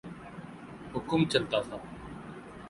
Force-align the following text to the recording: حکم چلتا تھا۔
حکم 0.93 1.21
چلتا 1.31 1.59
تھا۔ 1.67 1.77